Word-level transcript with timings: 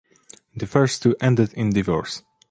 The 0.55 0.65
first 0.65 1.03
two 1.03 1.15
ended 1.21 1.53
in 1.53 1.69
divorce. 1.69 2.23